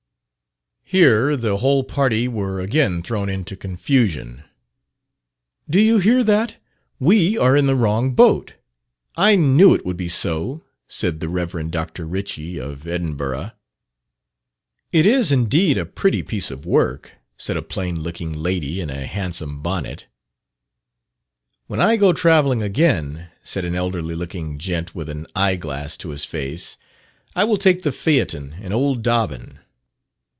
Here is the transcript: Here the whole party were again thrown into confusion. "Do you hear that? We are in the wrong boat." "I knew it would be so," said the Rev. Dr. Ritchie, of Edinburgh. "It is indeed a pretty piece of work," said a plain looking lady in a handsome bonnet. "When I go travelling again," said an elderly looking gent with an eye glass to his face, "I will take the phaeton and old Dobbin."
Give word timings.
Here 0.83 1.37
the 1.37 1.55
whole 1.55 1.85
party 1.85 2.27
were 2.27 2.59
again 2.59 3.01
thrown 3.01 3.29
into 3.29 3.55
confusion. 3.55 4.43
"Do 5.69 5.79
you 5.79 5.99
hear 5.99 6.21
that? 6.25 6.61
We 6.99 7.37
are 7.37 7.55
in 7.55 7.65
the 7.65 7.77
wrong 7.77 8.13
boat." 8.13 8.55
"I 9.15 9.35
knew 9.35 9.73
it 9.73 9.85
would 9.85 9.95
be 9.95 10.09
so," 10.09 10.65
said 10.89 11.21
the 11.21 11.29
Rev. 11.29 11.71
Dr. 11.71 12.03
Ritchie, 12.05 12.57
of 12.57 12.85
Edinburgh. 12.85 13.51
"It 14.91 15.05
is 15.05 15.31
indeed 15.31 15.77
a 15.77 15.85
pretty 15.85 16.23
piece 16.23 16.51
of 16.51 16.65
work," 16.65 17.13
said 17.37 17.55
a 17.55 17.61
plain 17.61 18.01
looking 18.03 18.35
lady 18.35 18.81
in 18.81 18.89
a 18.89 19.05
handsome 19.05 19.61
bonnet. 19.61 20.07
"When 21.67 21.79
I 21.79 21.95
go 21.95 22.11
travelling 22.11 22.61
again," 22.61 23.29
said 23.43 23.63
an 23.63 23.75
elderly 23.75 24.13
looking 24.15 24.57
gent 24.57 24.93
with 24.93 25.07
an 25.07 25.25
eye 25.37 25.55
glass 25.55 25.95
to 25.97 26.09
his 26.09 26.25
face, 26.25 26.75
"I 27.33 27.45
will 27.45 27.55
take 27.55 27.83
the 27.83 27.93
phaeton 27.93 28.55
and 28.61 28.73
old 28.73 29.03
Dobbin." 29.03 29.57